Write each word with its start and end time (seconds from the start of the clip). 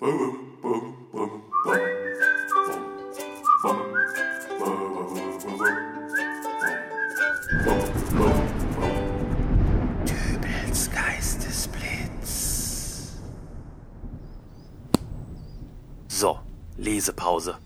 Dübels 0.00 0.38
Geistesblitz. 10.92 13.16
So, 16.06 16.38
Lesepause. 16.76 17.58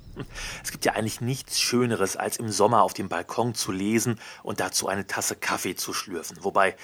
Es 0.65 0.71
gibt 0.71 0.87
ja 0.87 0.95
eigentlich 0.95 1.21
nichts 1.21 1.61
Schöneres, 1.61 2.17
als 2.17 2.39
im 2.39 2.49
Sommer 2.49 2.83
auf 2.83 2.95
dem 2.95 3.11
Balkon 3.11 3.55
zu 3.55 3.73
lesen 3.73 4.19
und 4.43 4.61
dazu 4.61 4.89
eine 4.89 5.07
Tasse 5.07 5.37
Kaffee 5.37 5.75
zu 5.75 5.93
schlürfen. 5.93 6.39
Wobei, 6.41 6.77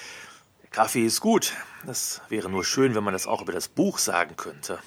Kaffee 0.70 1.06
ist 1.06 1.22
gut. 1.22 1.54
Das 1.86 2.20
wäre 2.28 2.50
nur 2.50 2.66
schön, 2.66 2.94
wenn 2.94 3.04
man 3.04 3.14
das 3.14 3.26
auch 3.26 3.40
über 3.40 3.52
das 3.52 3.68
Buch 3.68 3.96
sagen 3.96 4.36
könnte. 4.36 4.78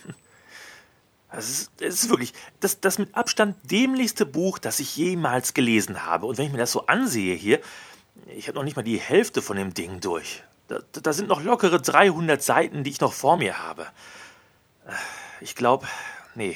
Es 1.32 1.50
ist, 1.50 1.71
es 1.79 2.04
ist 2.04 2.09
wirklich 2.09 2.34
das, 2.59 2.81
das 2.81 2.98
mit 2.98 3.16
Abstand 3.16 3.55
dämlichste 3.63 4.26
Buch, 4.26 4.59
das 4.59 4.80
ich 4.80 4.98
jemals 4.98 5.54
gelesen 5.54 6.05
habe. 6.05 6.26
Und 6.26 6.38
wenn 6.38 6.45
ich 6.45 6.52
mir 6.52 6.57
das 6.57 6.71
so 6.71 6.88
ansehe 6.88 7.35
hier, 7.35 7.62
ich 8.35 8.48
habe 8.48 8.57
noch 8.57 8.63
nicht 8.63 8.76
mal 8.76 8.84
die 8.84 8.99
Hälfte 8.99 9.41
von 9.41 9.57
dem 9.57 9.73
Ding 9.73 10.02
durch. 10.02 10.44
Da, 10.67 10.80
da 10.91 11.13
sind 11.13 11.30
noch 11.30 11.41
lockere 11.41 11.81
300 11.81 12.41
Seiten, 12.41 12.84
die 12.84 12.91
ich 12.91 13.02
noch 13.02 13.13
vor 13.13 13.38
mir 13.38 13.59
habe. 13.59 13.88
Ich 15.40 15.55
glaube, 15.55 15.88
nee, 16.35 16.55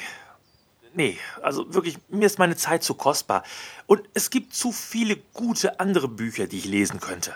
nee, 0.93 1.17
also 1.41 1.73
wirklich, 1.73 1.97
mir 2.09 2.25
ist 2.25 2.39
meine 2.39 2.55
Zeit 2.55 2.83
zu 2.83 2.95
kostbar. 2.95 3.43
Und 3.87 4.03
es 4.13 4.29
gibt 4.29 4.53
zu 4.53 4.71
viele 4.71 5.17
gute 5.33 5.79
andere 5.79 6.07
Bücher, 6.07 6.47
die 6.47 6.57
ich 6.57 6.65
lesen 6.65 6.99
könnte. 6.99 7.35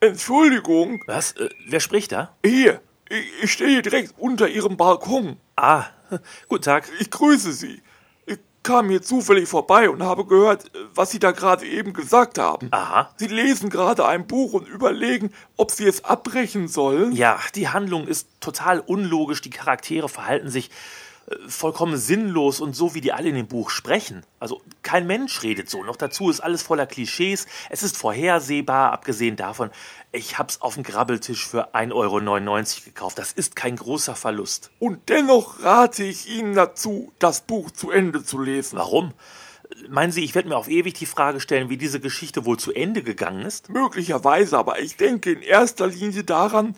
Entschuldigung, 0.00 1.00
Was? 1.06 1.32
Äh, 1.32 1.50
wer 1.66 1.80
spricht 1.80 2.12
da? 2.12 2.34
hier, 2.44 2.80
ich, 3.08 3.44
ich 3.44 3.52
stehe 3.52 3.70
hier 3.70 3.82
direkt 3.82 4.14
unter 4.18 4.48
Ihrem 4.48 4.76
Balkon. 4.76 5.36
Ah, 5.56 5.86
guten 6.48 6.62
Tag. 6.62 6.88
Ich 7.00 7.10
grüße 7.10 7.52
Sie. 7.52 7.82
Ich 8.26 8.38
kam 8.62 8.88
hier 8.88 9.02
zufällig 9.02 9.48
vorbei 9.48 9.90
und 9.90 10.02
habe 10.02 10.24
gehört, 10.24 10.70
was 10.94 11.10
Sie 11.10 11.18
da 11.18 11.32
gerade 11.32 11.66
eben 11.66 11.92
gesagt 11.92 12.38
haben. 12.38 12.68
Aha. 12.70 13.10
Sie 13.16 13.26
lesen 13.26 13.70
gerade 13.70 14.06
ein 14.06 14.26
Buch 14.26 14.52
und 14.52 14.68
überlegen, 14.68 15.32
ob 15.56 15.70
Sie 15.70 15.86
es 15.86 16.04
abbrechen 16.04 16.68
sollen. 16.68 17.12
Ja, 17.12 17.38
die 17.54 17.68
Handlung 17.68 18.06
ist 18.06 18.28
total 18.40 18.80
unlogisch, 18.80 19.40
die 19.40 19.50
Charaktere 19.50 20.08
verhalten 20.08 20.48
sich 20.48 20.70
vollkommen 21.46 21.96
sinnlos 21.96 22.60
und 22.60 22.74
so, 22.74 22.94
wie 22.94 23.00
die 23.00 23.12
alle 23.12 23.28
in 23.28 23.34
dem 23.34 23.46
Buch 23.46 23.70
sprechen. 23.70 24.24
Also 24.40 24.62
kein 24.82 25.06
Mensch 25.06 25.42
redet 25.42 25.70
so. 25.70 25.82
Noch 25.84 25.96
dazu 25.96 26.30
ist 26.30 26.40
alles 26.40 26.62
voller 26.62 26.86
Klischees. 26.86 27.46
Es 27.70 27.82
ist 27.82 27.96
vorhersehbar, 27.96 28.92
abgesehen 28.92 29.36
davon, 29.36 29.70
ich 30.12 30.38
hab's 30.38 30.60
auf 30.60 30.74
dem 30.74 30.82
Grabbeltisch 30.82 31.46
für 31.46 31.74
1,99 31.74 31.92
Euro 31.92 32.84
gekauft. 32.84 33.18
Das 33.18 33.32
ist 33.32 33.56
kein 33.56 33.76
großer 33.76 34.14
Verlust. 34.14 34.70
Und 34.78 35.08
dennoch 35.08 35.62
rate 35.62 36.04
ich 36.04 36.28
Ihnen 36.28 36.54
dazu, 36.54 37.12
das 37.18 37.42
Buch 37.42 37.70
zu 37.70 37.90
Ende 37.90 38.24
zu 38.24 38.38
lesen. 38.38 38.78
Warum? 38.78 39.12
Meinen 39.88 40.12
Sie, 40.12 40.22
ich 40.22 40.34
werde 40.34 40.50
mir 40.50 40.56
auf 40.56 40.68
ewig 40.68 40.94
die 40.94 41.06
Frage 41.06 41.40
stellen, 41.40 41.70
wie 41.70 41.78
diese 41.78 41.98
Geschichte 41.98 42.44
wohl 42.44 42.58
zu 42.58 42.72
Ende 42.72 43.02
gegangen 43.02 43.42
ist? 43.42 43.70
Möglicherweise, 43.70 44.58
aber 44.58 44.80
ich 44.80 44.96
denke 44.96 45.32
in 45.32 45.42
erster 45.42 45.86
Linie 45.86 46.24
daran, 46.24 46.76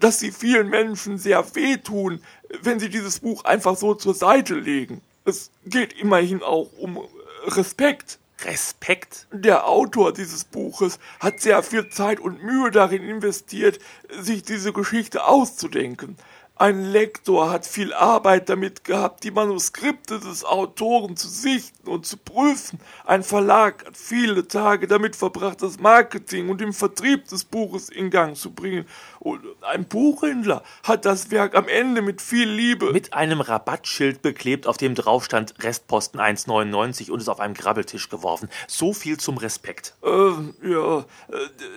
dass 0.00 0.18
sie 0.18 0.32
vielen 0.32 0.68
Menschen 0.68 1.18
sehr 1.18 1.54
wehtun, 1.54 2.20
wenn 2.62 2.80
sie 2.80 2.88
dieses 2.88 3.20
Buch 3.20 3.44
einfach 3.44 3.76
so 3.76 3.94
zur 3.94 4.14
Seite 4.14 4.54
legen. 4.54 5.00
Es 5.24 5.50
geht 5.64 5.92
immerhin 5.94 6.42
auch 6.42 6.70
um 6.78 7.00
Respekt. 7.46 8.18
Respekt? 8.44 9.26
Der 9.32 9.66
Autor 9.66 10.12
dieses 10.12 10.44
Buches 10.44 10.98
hat 11.20 11.40
sehr 11.40 11.62
viel 11.62 11.88
Zeit 11.88 12.20
und 12.20 12.42
Mühe 12.42 12.70
darin 12.70 13.02
investiert, 13.02 13.78
sich 14.20 14.42
diese 14.42 14.72
Geschichte 14.72 15.24
auszudenken. 15.24 16.16
Ein 16.58 16.90
Lektor 16.90 17.50
hat 17.50 17.66
viel 17.66 17.92
Arbeit 17.92 18.48
damit 18.48 18.82
gehabt, 18.82 19.24
die 19.24 19.30
Manuskripte 19.30 20.18
des 20.18 20.42
Autoren 20.42 21.14
zu 21.14 21.28
sichten 21.28 21.86
und 21.86 22.06
zu 22.06 22.16
prüfen. 22.16 22.80
Ein 23.04 23.22
Verlag 23.22 23.84
hat 23.84 23.94
viele 23.94 24.48
Tage 24.48 24.86
damit 24.86 25.16
verbracht, 25.16 25.60
das 25.60 25.78
Marketing 25.78 26.48
und 26.48 26.62
den 26.62 26.72
Vertrieb 26.72 27.28
des 27.28 27.44
Buches 27.44 27.90
in 27.90 28.08
Gang 28.08 28.38
zu 28.38 28.52
bringen. 28.52 28.86
Und 29.18 29.42
ein 29.60 29.84
Buchhändler 29.84 30.62
hat 30.82 31.04
das 31.04 31.30
Werk 31.30 31.54
am 31.54 31.68
Ende 31.68 32.00
mit 32.00 32.22
viel 32.22 32.48
Liebe 32.48 32.90
Mit 32.90 33.12
einem 33.12 33.42
Rabattschild 33.42 34.22
beklebt, 34.22 34.66
auf 34.66 34.78
dem 34.78 34.94
drauf 34.94 35.26
stand 35.26 35.62
Restposten 35.62 36.18
1,99 36.18 37.10
und 37.10 37.20
es 37.20 37.28
auf 37.28 37.38
einem 37.38 37.52
Grabbeltisch 37.52 38.08
geworfen. 38.08 38.48
So 38.66 38.94
viel 38.94 39.18
zum 39.18 39.36
Respekt. 39.36 39.94
Äh, 40.02 40.70
ja, 40.70 41.00
äh, 41.00 41.04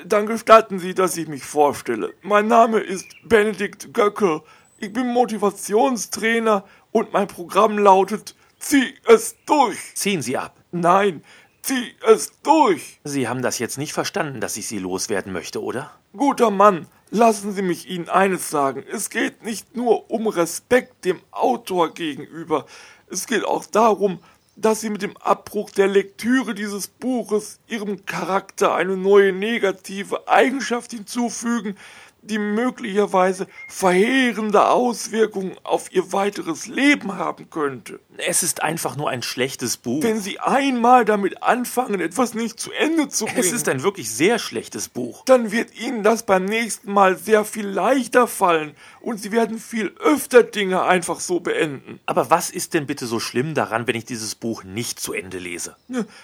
dann 0.05 0.25
gestatten 0.25 0.79
Sie, 0.79 0.93
dass 0.93 1.17
ich 1.17 1.27
mich 1.27 1.43
vorstelle. 1.43 2.13
Mein 2.21 2.47
Name 2.47 2.79
ist 2.79 3.07
Benedikt 3.25 3.93
Göckel. 3.93 4.41
Ich 4.81 4.93
bin 4.93 5.07
Motivationstrainer 5.07 6.63
und 6.93 7.11
mein 7.11 7.27
Programm 7.27 7.77
lautet 7.77 8.33
Zieh 8.59 8.93
es 9.05 9.35
durch. 9.45 9.77
Ziehen 9.95 10.21
Sie 10.21 10.37
ab. 10.37 10.55
Nein, 10.71 11.21
zieh 11.61 11.95
es 12.07 12.31
durch. 12.43 13.01
Sie 13.03 13.27
haben 13.27 13.41
das 13.41 13.59
jetzt 13.59 13.77
nicht 13.77 13.91
verstanden, 13.91 14.39
dass 14.39 14.55
ich 14.55 14.67
Sie 14.67 14.79
loswerden 14.79 15.33
möchte, 15.33 15.61
oder? 15.61 15.91
Guter 16.15 16.49
Mann, 16.49 16.87
lassen 17.09 17.51
Sie 17.51 17.61
mich 17.61 17.89
Ihnen 17.89 18.07
eines 18.07 18.49
sagen. 18.49 18.85
Es 18.89 19.09
geht 19.09 19.43
nicht 19.43 19.75
nur 19.75 20.09
um 20.09 20.27
Respekt 20.27 21.03
dem 21.03 21.19
Autor 21.31 21.93
gegenüber. 21.93 22.65
Es 23.09 23.27
geht 23.27 23.43
auch 23.43 23.65
darum, 23.65 24.19
dass 24.55 24.79
Sie 24.81 24.89
mit 24.89 25.01
dem 25.01 25.17
Abbruch 25.17 25.71
der 25.71 25.87
Lektüre 25.87 26.53
dieses 26.53 26.87
Buches 26.87 27.59
Ihrem 27.67 28.05
Charakter 28.05 28.75
eine 28.75 28.95
neue 28.95 29.33
negative 29.33 30.27
Eigenschaft 30.27 30.91
hinzufügen, 30.91 31.75
die 32.21 32.37
möglicherweise 32.37 33.47
verheerende 33.67 34.67
Auswirkungen 34.67 35.55
auf 35.63 35.91
Ihr 35.91 36.11
weiteres 36.11 36.67
Leben 36.67 37.15
haben 37.15 37.49
könnte. 37.49 37.99
Es 38.17 38.43
ist 38.43 38.61
einfach 38.61 38.97
nur 38.97 39.09
ein 39.09 39.21
schlechtes 39.21 39.77
Buch. 39.77 40.03
Wenn 40.03 40.19
Sie 40.19 40.39
einmal 40.39 41.05
damit 41.05 41.41
anfangen, 41.43 42.01
etwas 42.01 42.33
nicht 42.33 42.59
zu 42.59 42.71
Ende 42.71 43.07
zu 43.07 43.25
bringen, 43.25 43.39
Es 43.39 43.51
ist 43.51 43.69
ein 43.69 43.83
wirklich 43.83 44.11
sehr 44.11 44.39
schlechtes 44.39 44.89
Buch. 44.89 45.23
dann 45.25 45.51
wird 45.51 45.73
Ihnen 45.79 46.03
das 46.03 46.23
beim 46.23 46.45
nächsten 46.45 46.91
Mal 46.91 47.17
sehr 47.17 47.45
viel 47.45 47.67
leichter 47.67 48.27
fallen 48.27 48.75
und 49.01 49.21
Sie 49.21 49.31
werden 49.31 49.57
viel 49.59 49.93
öfter 49.99 50.43
Dinge 50.43 50.83
einfach 50.83 51.19
so 51.19 51.39
beenden. 51.39 51.99
Aber 52.05 52.29
was 52.29 52.49
ist 52.49 52.73
denn 52.73 52.85
bitte 52.85 53.05
so 53.05 53.19
schlimm 53.19 53.53
daran, 53.53 53.87
wenn 53.87 53.95
ich 53.95 54.05
dieses 54.05 54.35
Buch 54.35 54.63
nicht 54.63 54.99
zu 54.99 55.13
Ende 55.13 55.39
lese? 55.39 55.75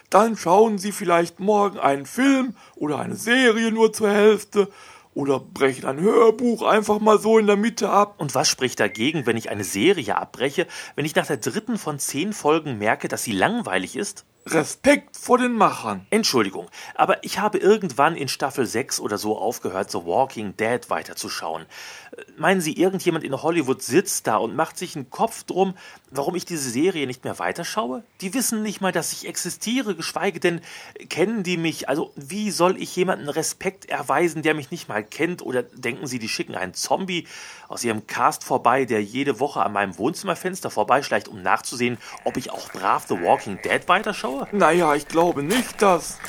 Dann 0.09 0.35
schauen 0.37 0.77
Sie 0.77 0.91
vielleicht 0.91 1.39
morgen 1.39 1.79
einen 1.79 2.05
Film 2.05 2.55
oder 2.75 2.99
eine 2.99 3.15
Serie 3.15 3.71
nur 3.71 3.93
zur 3.93 4.09
Hälfte 4.09 4.69
oder 5.15 5.39
brechen 5.39 5.85
ein 5.85 5.99
Hörbuch 5.99 6.61
einfach 6.61 6.99
mal 6.99 7.17
so 7.19 7.39
in 7.39 7.47
der 7.47 7.55
Mitte 7.55 7.89
ab. 7.89 8.15
Und 8.19 8.35
was 8.35 8.47
spricht 8.47 8.79
dagegen, 8.79 9.25
wenn 9.25 9.37
ich 9.37 9.49
eine 9.49 9.63
Serie 9.63 10.17
abbreche, 10.17 10.67
wenn 10.95 11.05
ich 11.05 11.15
nach 11.15 11.25
der 11.25 11.37
dritten 11.37 11.79
von 11.79 11.97
zehn 11.97 12.33
Folgen 12.33 12.77
merke, 12.77 13.07
dass 13.07 13.23
sie 13.23 13.31
langweilig 13.31 13.95
ist? 13.95 14.25
Respekt 14.47 15.17
vor 15.17 15.39
den 15.39 15.53
Machern. 15.53 16.05
Entschuldigung, 16.11 16.69
aber 16.93 17.23
ich 17.23 17.39
habe 17.39 17.57
irgendwann 17.57 18.15
in 18.15 18.27
Staffel 18.27 18.67
6 18.67 18.99
oder 18.99 19.17
so 19.17 19.39
aufgehört, 19.39 19.89
The 19.89 20.05
Walking 20.05 20.55
Dead 20.55 20.87
weiterzuschauen. 20.91 21.63
Äh, 21.63 22.21
Meinen 22.37 22.61
Sie, 22.61 22.73
irgendjemand 22.73 23.23
in 23.23 23.41
Hollywood 23.41 23.81
sitzt 23.81 24.27
da 24.27 24.37
und 24.37 24.55
macht 24.55 24.77
sich 24.77 24.95
einen 24.95 25.09
Kopf 25.09 25.45
drum, 25.45 25.73
warum 26.11 26.35
ich 26.35 26.45
diese 26.45 26.69
Serie 26.69 27.07
nicht 27.07 27.23
mehr 27.23 27.39
weiterschaue? 27.39 28.03
Die 28.21 28.35
wissen 28.35 28.61
nicht 28.61 28.81
mal, 28.81 28.91
dass 28.91 29.13
ich 29.13 29.27
existiere, 29.27 29.95
geschweige 29.95 30.39
denn 30.39 30.61
kennen 31.09 31.41
die 31.41 31.57
mich. 31.57 31.89
Also, 31.89 32.11
wie 32.15 32.51
soll 32.51 32.79
ich 32.79 32.95
jemanden 32.95 33.29
Respekt 33.29 33.85
erweisen, 33.85 34.43
der 34.43 34.53
mich 34.53 34.69
nicht 34.69 34.87
mal 34.87 35.03
kennt? 35.03 35.41
Oder 35.41 35.63
denken 35.63 36.05
Sie, 36.05 36.19
die 36.19 36.29
schicken 36.29 36.53
einen 36.53 36.75
Zombie 36.75 37.27
aus 37.67 37.83
ihrem 37.83 38.05
Cast 38.05 38.43
vorbei, 38.43 38.85
der 38.85 39.01
jede 39.01 39.39
Woche 39.39 39.63
an 39.63 39.73
meinem 39.73 39.97
Wohnzimmerfenster 39.97 40.69
vorbeischleicht, 40.69 41.27
um 41.27 41.41
nachzusehen, 41.41 41.97
ob 42.25 42.37
ich 42.37 42.51
auch 42.51 42.71
brav 42.71 43.07
The 43.07 43.19
Walking 43.21 43.59
Dead 43.63 43.81
weiterschaue? 43.87 44.34
Naja, 44.51 44.95
ich 44.95 45.07
glaube 45.07 45.43
nicht, 45.43 45.81
dass. 45.81 46.19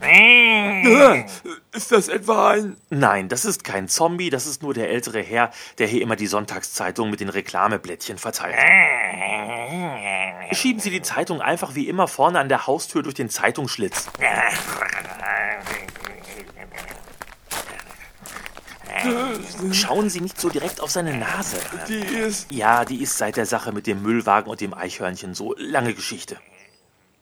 Äh, 0.00 1.24
Ist 1.72 1.92
das 1.92 2.08
etwa 2.08 2.50
ein. 2.50 2.76
Nein, 2.88 3.28
das 3.28 3.44
ist 3.44 3.64
kein 3.64 3.88
Zombie, 3.88 4.30
das 4.30 4.46
ist 4.46 4.62
nur 4.62 4.74
der 4.74 4.90
ältere 4.90 5.20
Herr, 5.20 5.50
der 5.78 5.86
hier 5.86 6.02
immer 6.02 6.16
die 6.16 6.26
Sonntagszeitung 6.26 7.10
mit 7.10 7.20
den 7.20 7.28
Reklameblättchen 7.28 8.18
verteilt. 8.18 8.56
Schieben 10.52 10.80
Sie 10.80 10.90
die 10.90 11.02
Zeitung 11.02 11.40
einfach 11.40 11.74
wie 11.74 11.88
immer 11.88 12.08
vorne 12.08 12.38
an 12.38 12.48
der 12.48 12.66
Haustür 12.66 13.02
durch 13.02 13.14
den 13.14 13.28
Zeitungsschlitz. 13.28 14.08
Schauen 19.72 20.10
Sie 20.10 20.20
nicht 20.20 20.40
so 20.40 20.48
direkt 20.48 20.80
auf 20.80 20.90
seine 20.90 21.16
Nase. 21.16 21.58
Die 21.88 22.00
ist. 22.00 22.50
Ja, 22.50 22.84
die 22.84 23.02
ist 23.02 23.18
seit 23.18 23.36
der 23.36 23.46
Sache 23.46 23.72
mit 23.72 23.86
dem 23.86 24.02
Müllwagen 24.02 24.50
und 24.50 24.60
dem 24.60 24.74
Eichhörnchen 24.74 25.34
so 25.34 25.54
lange 25.56 25.94
Geschichte. 25.94 26.38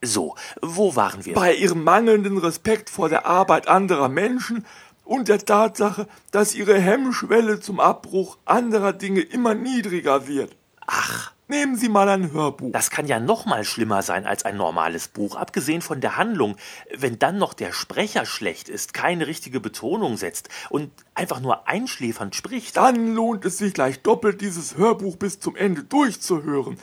So, 0.06 0.34
wo 0.62 0.96
waren 0.96 1.24
wir? 1.24 1.34
bei 1.34 1.54
ihrem 1.54 1.84
mangelnden 1.84 2.38
Respekt 2.38 2.90
vor 2.90 3.08
der 3.08 3.26
Arbeit 3.26 3.68
anderer 3.68 4.08
Menschen 4.08 4.64
und 5.04 5.28
der 5.28 5.38
Tatsache, 5.38 6.06
dass 6.30 6.54
ihre 6.54 6.78
Hemmschwelle 6.78 7.60
zum 7.60 7.80
Abbruch 7.80 8.38
anderer 8.44 8.92
Dinge 8.92 9.20
immer 9.20 9.54
niedriger 9.54 10.26
wird. 10.26 10.56
Ach, 10.86 11.25
Nehmen 11.48 11.76
Sie 11.76 11.88
mal 11.88 12.08
ein 12.08 12.32
Hörbuch. 12.32 12.72
Das 12.72 12.90
kann 12.90 13.06
ja 13.06 13.20
noch 13.20 13.46
mal 13.46 13.62
schlimmer 13.62 14.02
sein 14.02 14.26
als 14.26 14.44
ein 14.44 14.56
normales 14.56 15.06
Buch, 15.06 15.36
abgesehen 15.36 15.80
von 15.80 16.00
der 16.00 16.16
Handlung. 16.16 16.56
Wenn 16.92 17.20
dann 17.20 17.38
noch 17.38 17.54
der 17.54 17.72
Sprecher 17.72 18.26
schlecht 18.26 18.68
ist, 18.68 18.94
keine 18.94 19.28
richtige 19.28 19.60
Betonung 19.60 20.16
setzt 20.16 20.48
und 20.70 20.90
einfach 21.14 21.38
nur 21.38 21.68
einschläfernd 21.68 22.34
spricht. 22.34 22.76
Dann 22.76 23.14
lohnt 23.14 23.44
es 23.44 23.58
sich 23.58 23.74
gleich 23.74 24.02
doppelt, 24.02 24.40
dieses 24.40 24.76
Hörbuch 24.76 25.14
bis 25.14 25.38
zum 25.38 25.54
Ende 25.54 25.84
durchzuhören. 25.84 26.78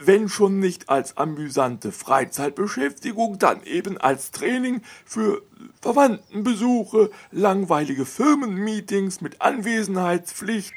Wenn 0.00 0.28
schon 0.28 0.58
nicht 0.58 0.88
als 0.88 1.16
amüsante 1.16 1.92
Freizeitbeschäftigung, 1.92 3.38
dann 3.38 3.62
eben 3.62 3.96
als 3.96 4.32
Training 4.32 4.82
für 5.04 5.42
Verwandtenbesuche, 5.82 7.10
langweilige 7.30 8.04
Firmenmeetings 8.04 9.20
mit 9.20 9.40
Anwesenheitspflicht, 9.40 10.72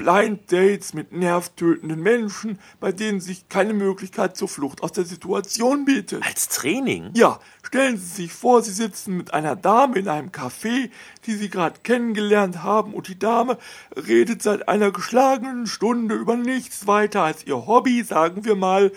Blind 0.00 0.50
Dates 0.50 0.94
mit 0.94 1.12
nervtötenden 1.12 2.00
Menschen, 2.00 2.58
bei 2.80 2.90
denen 2.90 3.20
sich 3.20 3.50
keine 3.50 3.74
Möglichkeit 3.74 4.34
zur 4.34 4.48
Flucht 4.48 4.82
aus 4.82 4.92
der 4.92 5.04
Situation 5.04 5.84
bietet. 5.84 6.24
Als 6.24 6.48
Training? 6.48 7.10
Ja, 7.12 7.38
stellen 7.62 7.98
Sie 7.98 8.22
sich 8.22 8.32
vor, 8.32 8.62
Sie 8.62 8.72
sitzen 8.72 9.18
mit 9.18 9.34
einer 9.34 9.56
Dame 9.56 9.98
in 9.98 10.08
einem 10.08 10.30
Café, 10.30 10.88
die 11.26 11.34
Sie 11.34 11.50
gerade 11.50 11.80
kennengelernt 11.82 12.62
haben, 12.62 12.94
und 12.94 13.08
die 13.08 13.18
Dame 13.18 13.58
redet 13.94 14.42
seit 14.42 14.70
einer 14.70 14.90
geschlagenen 14.90 15.66
Stunde 15.66 16.14
über 16.14 16.34
nichts 16.34 16.86
weiter 16.86 17.22
als 17.22 17.46
ihr 17.46 17.66
Hobby, 17.66 18.02
sagen 18.02 18.46
wir 18.46 18.56
mal, 18.56 18.86
äh, 18.86 18.92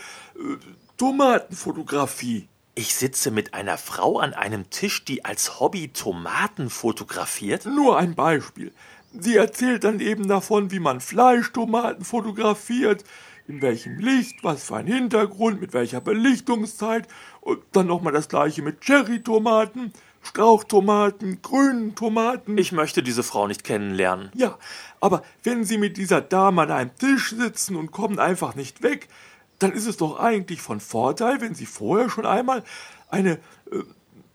Tomatenfotografie. 0.95 2.47
Ich 2.75 2.95
sitze 2.95 3.29
mit 3.29 3.53
einer 3.53 3.77
Frau 3.77 4.17
an 4.17 4.33
einem 4.33 4.71
Tisch, 4.71 5.05
die 5.05 5.23
als 5.23 5.59
Hobby 5.59 5.89
Tomaten 5.89 6.71
fotografiert? 6.71 7.67
Nur 7.67 7.99
ein 7.99 8.15
Beispiel. 8.15 8.73
Sie 9.15 9.35
erzählt 9.35 9.83
dann 9.83 9.99
eben 9.99 10.27
davon, 10.27 10.71
wie 10.71 10.79
man 10.79 10.99
Fleischtomaten 10.99 12.03
fotografiert, 12.03 13.03
in 13.47 13.61
welchem 13.61 13.99
Licht, 13.99 14.43
was 14.43 14.63
für 14.63 14.77
ein 14.77 14.87
Hintergrund, 14.87 15.61
mit 15.61 15.73
welcher 15.73 16.01
Belichtungszeit 16.01 17.07
und 17.41 17.61
dann 17.73 17.85
nochmal 17.85 18.13
das 18.13 18.27
gleiche 18.27 18.63
mit 18.63 18.83
Cherrytomaten, 18.83 19.93
Strauchtomaten, 20.23 21.43
grünen 21.43 21.93
Tomaten. 21.93 22.57
Ich 22.57 22.71
möchte 22.71 23.03
diese 23.03 23.21
Frau 23.21 23.45
nicht 23.45 23.63
kennenlernen. 23.63 24.31
Ja, 24.33 24.57
aber 24.99 25.21
wenn 25.43 25.63
Sie 25.63 25.77
mit 25.77 25.97
dieser 25.97 26.21
Dame 26.21 26.63
an 26.63 26.71
einem 26.71 26.95
Tisch 26.95 27.35
sitzen 27.37 27.75
und 27.75 27.91
kommen 27.91 28.17
einfach 28.17 28.55
nicht 28.55 28.81
weg, 28.81 29.09
dann 29.63 29.71
ist 29.71 29.87
es 29.87 29.97
doch 29.97 30.19
eigentlich 30.19 30.61
von 30.61 30.79
Vorteil, 30.79 31.41
wenn 31.41 31.55
Sie 31.55 31.65
vorher 31.65 32.09
schon 32.09 32.25
einmal 32.25 32.63
eine 33.09 33.39
äh, 33.71 33.83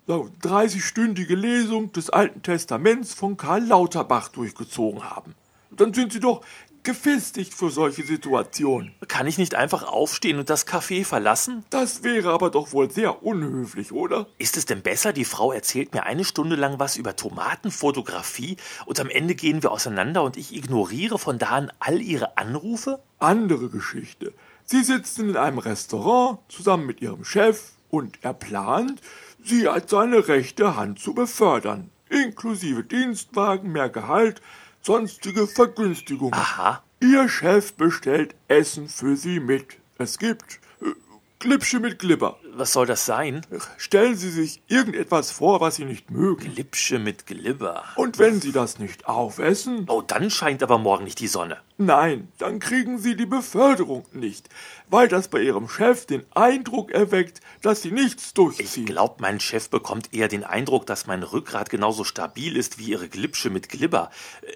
30-stündige 0.08 1.34
Lesung 1.34 1.92
des 1.92 2.08
Alten 2.08 2.42
Testaments 2.42 3.12
von 3.12 3.36
Karl 3.36 3.64
Lauterbach 3.64 4.28
durchgezogen 4.28 5.04
haben. 5.04 5.34
Dann 5.70 5.92
sind 5.92 6.12
Sie 6.14 6.20
doch 6.20 6.42
gefestigt 6.82 7.52
für 7.52 7.70
solche 7.70 8.02
Situationen. 8.02 8.94
Kann 9.08 9.26
ich 9.26 9.36
nicht 9.36 9.54
einfach 9.54 9.82
aufstehen 9.82 10.38
und 10.38 10.48
das 10.48 10.66
Café 10.66 11.04
verlassen? 11.04 11.64
Das 11.68 12.02
wäre 12.02 12.30
aber 12.30 12.48
doch 12.48 12.72
wohl 12.72 12.90
sehr 12.90 13.22
unhöflich, 13.22 13.92
oder? 13.92 14.26
Ist 14.38 14.56
es 14.56 14.64
denn 14.64 14.80
besser, 14.80 15.12
die 15.12 15.26
Frau 15.26 15.52
erzählt 15.52 15.92
mir 15.92 16.04
eine 16.04 16.24
Stunde 16.24 16.56
lang 16.56 16.78
was 16.78 16.96
über 16.96 17.14
Tomatenfotografie 17.14 18.56
und 18.86 19.00
am 19.00 19.10
Ende 19.10 19.34
gehen 19.34 19.62
wir 19.62 19.72
auseinander 19.72 20.22
und 20.22 20.38
ich 20.38 20.56
ignoriere 20.56 21.18
von 21.18 21.38
da 21.38 21.48
an 21.48 21.72
all 21.80 22.00
ihre 22.00 22.38
Anrufe? 22.38 23.00
Andere 23.18 23.68
Geschichte. 23.68 24.32
Sie 24.70 24.84
sitzen 24.84 25.30
in 25.30 25.36
einem 25.38 25.56
Restaurant 25.56 26.40
zusammen 26.48 26.84
mit 26.84 27.00
ihrem 27.00 27.24
Chef 27.24 27.70
und 27.88 28.18
er 28.20 28.34
plant, 28.34 29.00
sie 29.42 29.66
als 29.66 29.90
seine 29.90 30.28
rechte 30.28 30.76
Hand 30.76 30.98
zu 30.98 31.14
befördern, 31.14 31.90
inklusive 32.10 32.84
Dienstwagen, 32.84 33.72
mehr 33.72 33.88
Gehalt, 33.88 34.42
sonstige 34.82 35.46
Vergünstigungen. 35.46 36.34
Aha. 36.34 36.82
Ihr 37.00 37.30
Chef 37.30 37.72
bestellt 37.72 38.34
Essen 38.48 38.90
für 38.90 39.16
sie 39.16 39.40
mit. 39.40 39.78
Es 39.96 40.18
gibt 40.18 40.60
äh, 40.82 40.92
Glipsche 41.38 41.80
mit 41.80 41.98
Glibber. 41.98 42.38
Was 42.52 42.74
soll 42.74 42.84
das 42.84 43.06
sein? 43.06 43.46
Stellen 43.78 44.16
Sie 44.16 44.30
sich 44.30 44.60
irgendetwas 44.68 45.30
vor, 45.30 45.62
was 45.62 45.76
Sie 45.76 45.86
nicht 45.86 46.10
mögen. 46.10 46.52
Glipsche 46.52 46.98
mit 46.98 47.26
Glibber. 47.26 47.84
Und 47.96 48.18
wenn 48.18 48.42
Sie 48.42 48.52
das 48.52 48.78
nicht 48.78 49.06
aufessen, 49.06 49.86
Oh, 49.88 50.02
dann 50.02 50.28
scheint 50.28 50.62
aber 50.62 50.76
morgen 50.76 51.04
nicht 51.04 51.20
die 51.20 51.28
Sonne. 51.28 51.56
Nein, 51.78 52.28
dann 52.38 52.58
kriegen 52.58 52.98
Sie 52.98 53.16
die 53.16 53.24
Beförderung 53.26 54.04
nicht, 54.12 54.48
weil 54.90 55.08
das 55.08 55.28
bei 55.28 55.40
Ihrem 55.40 55.68
Chef 55.68 56.04
den 56.04 56.24
Eindruck 56.34 56.90
erweckt, 56.90 57.40
dass 57.62 57.80
Sie 57.82 57.90
nichts 57.92 58.26
Ich 58.28 58.34
durchziehen. 58.34 58.84
glaub, 58.86 59.20
mein 59.20 59.40
Chef 59.40 59.70
bekommt 59.70 60.12
eher 60.12 60.28
den 60.28 60.44
Eindruck, 60.44 60.84
dass 60.86 61.06
mein 61.06 61.22
Rückgrat 61.22 61.70
genauso 61.70 62.04
stabil 62.04 62.56
ist 62.56 62.78
wie 62.78 62.90
ihre 62.90 63.08
Glipsche 63.08 63.48
mit 63.48 63.68
Glibber. 63.68 64.10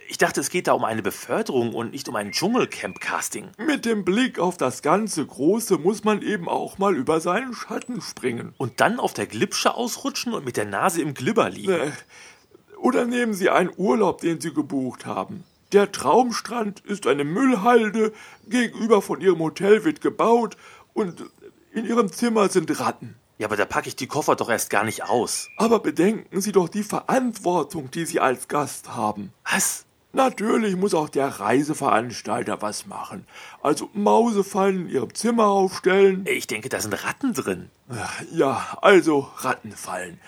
Ich 0.09 0.19
dachte, 0.19 0.41
es 0.41 0.51
geht 0.51 0.67
da 0.67 0.73
um 0.73 0.85
eine 0.85 1.03
Beförderung 1.03 1.75
und 1.75 1.93
nicht 1.93 2.09
um 2.09 2.17
ein 2.17 2.33
Dschungelcamp-Casting. 2.33 3.51
Mit 3.59 3.85
dem 3.85 4.05
Blick 4.05 4.39
auf 4.39 4.57
das 4.57 4.83
ganze 4.83 5.25
Große 5.25 5.79
muss 5.79 6.05
man 6.05 6.21
eben 6.23 6.49
auch 6.49 6.79
mal 6.79 6.95
über 6.97 7.21
seinen 7.21 7.55
Schatten 7.55 8.01
springen. 8.01 8.53
Und 8.59 8.81
dann 8.81 8.99
auf 9.01 9.15
der 9.15 9.27
Glipsche 9.27 9.75
ausrutschen 9.75 10.35
und 10.35 10.45
mit 10.45 10.57
der 10.57 10.67
Nase 10.67 11.01
im 11.01 11.15
Glibber 11.15 11.49
liegen. 11.49 11.73
Äh, 11.73 11.91
Oder 12.79 13.05
nehmen 13.07 13.33
Sie 13.33 13.49
einen 13.49 13.71
Urlaub, 13.77 14.21
den 14.21 14.41
Sie 14.41 14.53
gebucht 14.53 15.07
haben. 15.07 15.45
Der 15.73 15.91
Traumstrand 15.91 16.81
ist 16.81 17.07
eine 17.07 17.25
Müllhalde, 17.25 18.13
gegenüber 18.47 19.01
von 19.01 19.23
Ihrem 19.23 19.39
Hotel 19.39 19.85
wird 19.85 20.03
gebaut 20.03 20.59
und 20.93 21.25
in 21.73 21.87
Ihrem 21.87 22.13
Zimmer 22.13 22.51
sind 22.51 22.79
Ratten. 22.79 23.15
Ja, 23.39 23.47
aber 23.47 23.57
da 23.57 23.65
packe 23.65 23.89
ich 23.89 23.97
die 23.97 24.07
Koffer 24.07 24.37
doch 24.37 24.51
erst 24.51 24.69
gar 24.69 24.85
nicht 24.85 25.05
aus. 25.05 25.49
Aber 25.57 25.81
bedenken 25.81 26.43
Sie 26.43 26.53
doch 26.53 26.69
die 26.69 26.83
Verantwortung, 26.83 27.91
die 27.91 28.05
Sie 28.05 28.21
als 28.21 28.49
Gast 28.49 28.95
haben. 28.95 29.33
Was? 29.51 29.87
Natürlich 30.13 30.77
muss 30.77 30.93
auch 30.93 31.09
der 31.09 31.29
Reiseveranstalter 31.29 32.61
was 32.61 32.87
machen. 32.87 33.27
Also 33.63 33.89
Mausefallen 33.95 34.83
in 34.83 34.89
Ihrem 34.91 35.15
Zimmer 35.15 35.47
aufstellen. 35.47 36.27
Ich 36.29 36.47
denke, 36.47 36.69
da 36.69 36.81
sind 36.81 36.93
Ratten 37.03 37.33
drin. 37.33 37.71
Ja, 38.31 38.77
also 38.83 39.31
Rattenfallen. 39.39 40.21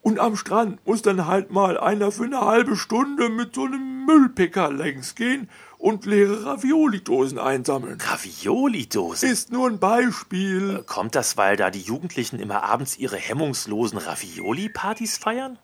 Und 0.00 0.20
am 0.20 0.36
Strand 0.36 0.84
muss 0.86 1.02
dann 1.02 1.26
halt 1.26 1.50
mal 1.50 1.76
einer 1.78 2.10
für 2.12 2.24
eine 2.24 2.40
halbe 2.40 2.76
Stunde 2.76 3.28
mit 3.28 3.54
so 3.54 3.64
einem 3.64 3.95
Müllpicker 4.06 4.72
längs 4.72 5.14
gehen 5.14 5.48
und 5.86 6.04
leere 6.04 6.44
Ravioli-Dosen 6.44 7.38
einsammeln. 7.38 8.00
Ravioli-Dose. 8.00 9.24
Ist 9.24 9.52
nur 9.52 9.68
ein 9.68 9.78
Beispiel. 9.78 10.82
Kommt 10.84 11.14
das, 11.14 11.36
weil 11.36 11.56
da 11.56 11.70
die 11.70 11.80
Jugendlichen 11.80 12.40
immer 12.40 12.64
abends 12.64 12.98
ihre 12.98 13.16
hemmungslosen 13.16 13.96
Ravioli-Partys 13.96 15.16
feiern? 15.16 15.60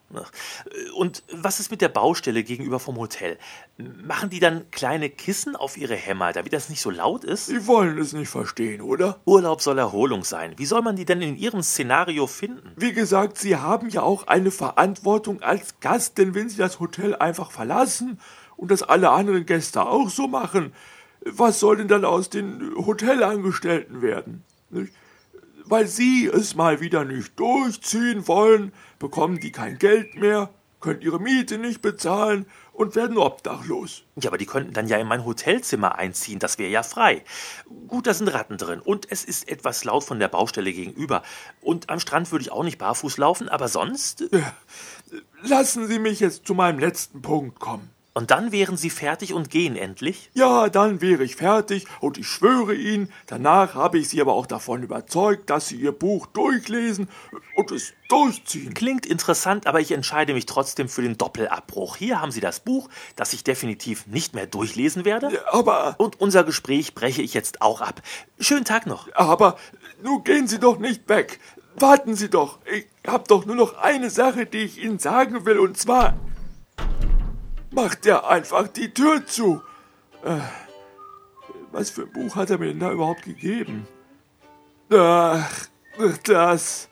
Und 0.94 1.24
was 1.32 1.58
ist 1.58 1.72
mit 1.72 1.80
der 1.80 1.88
Baustelle 1.88 2.44
gegenüber 2.44 2.78
vom 2.78 2.98
Hotel? 2.98 3.36
Machen 3.78 4.30
die 4.30 4.38
dann 4.38 4.70
kleine 4.70 5.10
Kissen 5.10 5.56
auf 5.56 5.76
ihre 5.76 5.96
Hämmer, 5.96 6.32
damit 6.32 6.52
das 6.52 6.68
nicht 6.68 6.82
so 6.82 6.90
laut 6.90 7.24
ist? 7.24 7.46
Sie 7.46 7.66
wollen 7.66 7.98
es 7.98 8.12
nicht 8.12 8.28
verstehen, 8.28 8.80
oder? 8.80 9.18
Urlaub 9.24 9.60
soll 9.60 9.78
Erholung 9.78 10.22
sein. 10.22 10.54
Wie 10.56 10.66
soll 10.66 10.82
man 10.82 10.94
die 10.94 11.04
denn 11.04 11.20
in 11.20 11.36
ihrem 11.36 11.64
Szenario 11.64 12.28
finden? 12.28 12.70
Wie 12.76 12.92
gesagt, 12.92 13.38
Sie 13.38 13.56
haben 13.56 13.88
ja 13.88 14.02
auch 14.02 14.28
eine 14.28 14.52
Verantwortung 14.52 15.42
als 15.42 15.80
Gast, 15.80 16.16
denn 16.18 16.36
wenn 16.36 16.48
Sie 16.48 16.58
das 16.58 16.78
Hotel 16.78 17.16
einfach 17.16 17.50
verlassen 17.50 18.20
und 18.56 18.70
das 18.70 18.82
alle 18.82 19.10
anderen 19.10 19.46
Gäste 19.46 19.82
auch 19.82 20.10
so 20.10 20.28
machen, 20.28 20.72
was 21.24 21.60
soll 21.60 21.76
denn 21.76 21.88
dann 21.88 22.04
aus 22.04 22.30
den 22.30 22.74
Hotelangestellten 22.76 24.02
werden? 24.02 24.44
Nicht? 24.70 24.92
Weil 25.64 25.86
Sie 25.86 26.26
es 26.26 26.56
mal 26.56 26.80
wieder 26.80 27.04
nicht 27.04 27.38
durchziehen 27.38 28.26
wollen, 28.26 28.72
bekommen 28.98 29.38
die 29.38 29.52
kein 29.52 29.78
Geld 29.78 30.16
mehr, 30.16 30.50
können 30.80 31.00
ihre 31.00 31.20
Miete 31.20 31.58
nicht 31.58 31.80
bezahlen 31.80 32.46
und 32.72 32.96
werden 32.96 33.16
obdachlos. 33.16 34.02
Ja, 34.16 34.30
aber 34.30 34.38
die 34.38 34.46
könnten 34.46 34.72
dann 34.72 34.88
ja 34.88 34.98
in 34.98 35.06
mein 35.06 35.24
Hotelzimmer 35.24 35.96
einziehen, 35.96 36.40
das 36.40 36.58
wäre 36.58 36.70
ja 36.70 36.82
frei. 36.82 37.22
Gut, 37.86 38.06
da 38.06 38.14
sind 38.14 38.28
Ratten 38.28 38.58
drin 38.58 38.80
und 38.80 39.06
es 39.10 39.24
ist 39.24 39.48
etwas 39.48 39.84
laut 39.84 40.04
von 40.04 40.18
der 40.18 40.28
Baustelle 40.28 40.72
gegenüber. 40.72 41.22
Und 41.60 41.88
am 41.90 42.00
Strand 42.00 42.32
würde 42.32 42.42
ich 42.42 42.50
auch 42.50 42.64
nicht 42.64 42.78
barfuß 42.78 43.18
laufen, 43.18 43.48
aber 43.48 43.68
sonst. 43.68 44.24
Lassen 45.42 45.86
Sie 45.86 45.98
mich 46.00 46.20
jetzt 46.20 46.46
zu 46.46 46.54
meinem 46.54 46.80
letzten 46.80 47.22
Punkt 47.22 47.60
kommen. 47.60 47.91
Und 48.14 48.30
dann 48.30 48.52
wären 48.52 48.76
sie 48.76 48.90
fertig 48.90 49.32
und 49.32 49.48
gehen 49.48 49.74
endlich? 49.74 50.30
Ja, 50.34 50.68
dann 50.68 51.00
wäre 51.00 51.24
ich 51.24 51.36
fertig 51.36 51.86
und 52.00 52.18
ich 52.18 52.28
schwöre 52.28 52.74
Ihnen, 52.74 53.10
danach 53.26 53.74
habe 53.74 53.98
ich 53.98 54.10
Sie 54.10 54.20
aber 54.20 54.34
auch 54.34 54.46
davon 54.46 54.82
überzeugt, 54.82 55.48
dass 55.48 55.68
Sie 55.68 55.76
Ihr 55.76 55.92
Buch 55.92 56.26
durchlesen 56.26 57.08
und 57.56 57.70
es 57.70 57.94
durchziehen. 58.08 58.74
Klingt 58.74 59.06
interessant, 59.06 59.66
aber 59.66 59.80
ich 59.80 59.92
entscheide 59.92 60.34
mich 60.34 60.44
trotzdem 60.44 60.90
für 60.90 61.00
den 61.00 61.16
Doppelabbruch. 61.16 61.96
Hier 61.96 62.20
haben 62.20 62.32
Sie 62.32 62.40
das 62.40 62.60
Buch, 62.60 62.90
das 63.16 63.32
ich 63.32 63.44
definitiv 63.44 64.06
nicht 64.06 64.34
mehr 64.34 64.46
durchlesen 64.46 65.06
werde. 65.06 65.30
Aber, 65.50 65.94
Und 65.96 66.20
unser 66.20 66.44
Gespräch 66.44 66.94
breche 66.94 67.22
ich 67.22 67.32
jetzt 67.32 67.62
auch 67.62 67.80
ab. 67.80 68.02
Schönen 68.38 68.66
Tag 68.66 68.86
noch. 68.86 69.08
aber, 69.14 69.56
nun 70.02 70.22
gehen 70.22 70.48
Sie 70.48 70.58
doch 70.58 70.78
nicht 70.78 71.08
weg. 71.08 71.40
Warten 71.76 72.14
Sie 72.14 72.28
doch. 72.28 72.58
Ich 72.70 72.86
habe 73.06 73.24
doch 73.26 73.46
nur 73.46 73.56
noch 73.56 73.78
eine 73.78 74.10
Sache, 74.10 74.44
die 74.44 74.58
ich 74.58 74.82
Ihnen 74.82 74.98
sagen 74.98 75.46
will, 75.46 75.58
und 75.58 75.78
zwar... 75.78 76.14
Macht 77.72 78.06
er 78.06 78.28
einfach 78.28 78.68
die 78.68 78.92
Tür 78.92 79.26
zu. 79.26 79.62
Äh, 80.24 80.38
was 81.72 81.90
für 81.90 82.02
ein 82.02 82.12
Buch 82.12 82.36
hat 82.36 82.50
er 82.50 82.58
mir 82.58 82.66
denn 82.66 82.80
da 82.80 82.92
überhaupt 82.92 83.22
gegeben? 83.22 83.86
Ach, 84.92 85.66
das... 86.24 86.88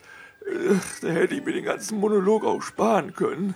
Da 1.01 1.07
hätte 1.07 1.35
ich 1.35 1.45
mir 1.45 1.53
den 1.53 1.65
ganzen 1.65 1.99
Monolog 1.99 2.43
auch 2.43 2.61
sparen 2.63 3.13
können. 3.13 3.53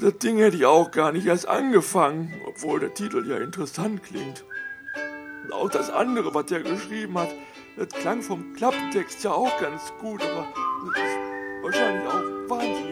Das 0.00 0.16
Ding 0.18 0.38
hätte 0.38 0.56
ich 0.56 0.64
auch 0.64 0.92
gar 0.92 1.10
nicht 1.10 1.26
erst 1.26 1.48
angefangen, 1.48 2.40
obwohl 2.46 2.78
der 2.78 2.94
Titel 2.94 3.28
ja 3.28 3.38
interessant 3.38 4.04
klingt. 4.04 4.44
Auch 5.50 5.68
das 5.68 5.90
andere, 5.90 6.32
was 6.34 6.52
er 6.52 6.62
geschrieben 6.62 7.18
hat, 7.18 7.30
das 7.76 7.88
klang 7.88 8.22
vom 8.22 8.54
Klapptext 8.54 9.24
ja 9.24 9.32
auch 9.32 9.60
ganz 9.60 9.92
gut, 10.00 10.22
aber 10.22 10.46
das 10.86 11.02
ist 11.02 11.18
wahrscheinlich 11.62 12.06
auch 12.06 12.22
wahnsinnig 12.48 12.91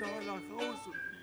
Also, 0.00 0.10
boah, 0.48 0.74
kann 0.74 1.13